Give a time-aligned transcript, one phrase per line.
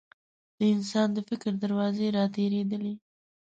[0.57, 2.93] د انسان د فکر دروازې راتېرېدلې.